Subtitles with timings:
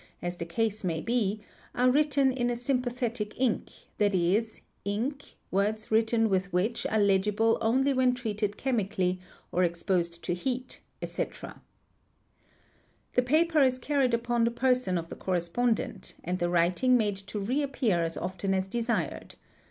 [0.19, 1.41] as the case may be
[1.75, 3.69] are written in a sympathetic ink,
[3.99, 4.41] t.e.,
[4.83, 9.19] ink, words written with which are legible only when treated chemi cally,
[9.51, 11.61] or exposed to heat, etc.
[13.13, 17.37] The paper is carried upon the person of the correspondent and the writing made to
[17.37, 19.35] re appear as often as desired.